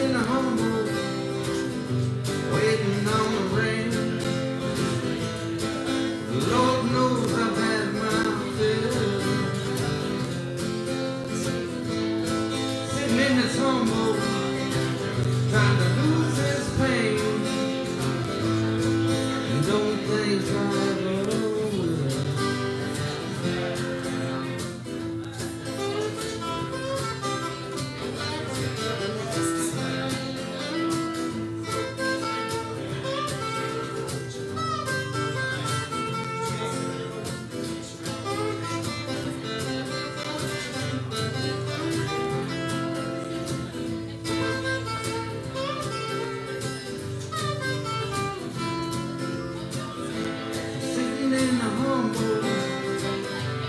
in 0.00 0.14
a 0.14 0.18
home. 0.18 0.75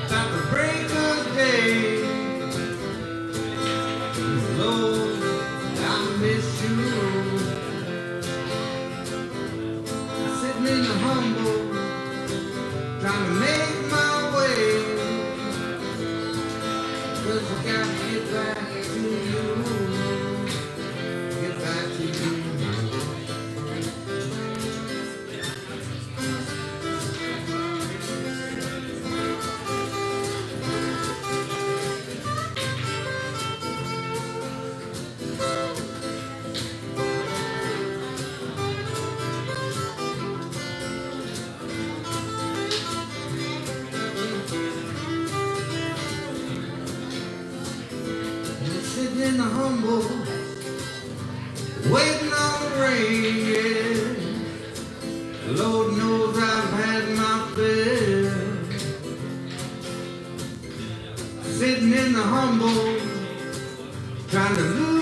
Trying 0.07 0.31
to 0.33 0.47
break 0.51 0.87
the 0.89 1.31
day. 1.35 2.29
Lord, 4.57 5.23
I 5.65 6.17
miss 6.21 6.63
you. 6.63 6.77
Sittin' 10.41 10.67
in 10.67 10.83
the 10.83 10.95
humble, 11.05 11.89
tryin' 13.01 13.25
to 13.25 13.31
make 13.41 13.91
my 13.91 14.37
way. 14.37 15.11
Cause 17.11 17.43
I 17.51 17.63
gotta 17.65 18.06
And 49.27 49.41
humble, 49.41 50.03
waiting 51.91 52.33
on 52.33 52.63
the 52.63 52.69
rain. 52.81 53.35
Yeah. 53.51 54.45
Lord 55.47 55.97
knows 55.97 56.37
I've 56.37 56.71
had 56.71 57.09
my 57.17 57.51
fill. 57.55 58.33
Sitting 61.43 61.93
in 61.93 62.13
the 62.13 62.23
humble, 62.23 62.99
trying 64.29 64.55
to 64.55 64.61
lose 64.61 64.96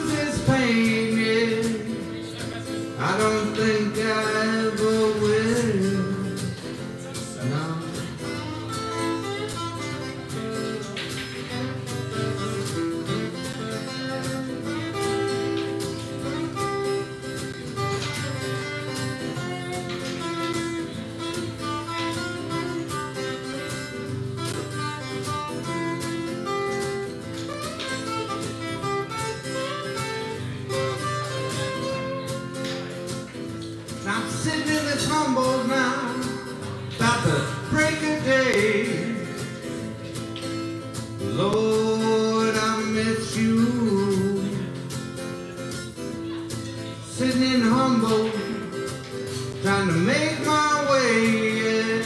sitting 34.45 34.75
in 34.77 34.85
the 34.85 34.97
humble 35.09 35.63
now, 35.63 36.21
about 36.97 37.23
to 37.23 37.35
break 37.71 37.97
a 38.03 38.21
day. 38.21 39.15
Lord, 41.19 42.55
I 42.55 42.83
miss 42.83 43.35
you. 43.35 44.43
Sitting 47.07 47.41
in 47.55 47.61
humble, 47.61 48.29
trying 49.63 49.87
to 49.87 49.93
make 50.11 50.37
my 50.45 50.71
way. 50.91 51.17
Yeah. 51.63 52.03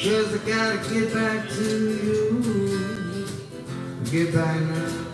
Cause 0.00 0.34
I 0.36 0.38
gotta 0.48 0.78
get 0.88 1.12
back 1.12 1.50
to 1.50 1.68
you. 2.06 3.26
Get 4.10 4.34
back 4.34 4.58
now. 4.62 5.07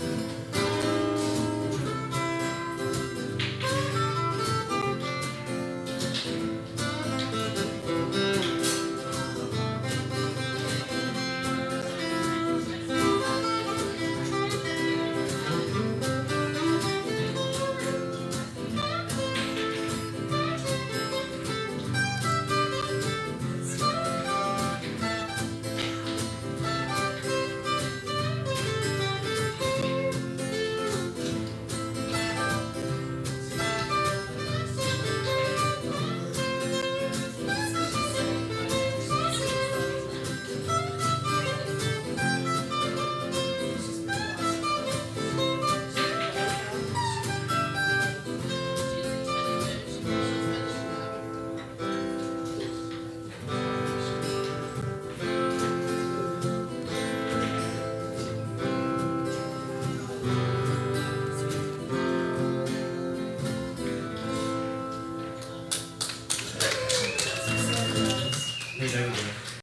Hey, 68.85 68.91
David. 68.93 69.24